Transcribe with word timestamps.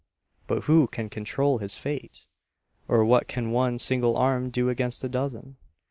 But 0.47 0.63
"who 0.63 0.87
can 0.87 1.09
control 1.11 1.59
his 1.59 1.77
fate?" 1.77 2.25
or 2.87 3.05
what 3.05 3.27
can 3.27 3.51
one 3.51 3.77
single 3.77 4.17
arm 4.17 4.49
do 4.49 4.67
against 4.67 5.03
a 5.03 5.07
dozen? 5.09 5.57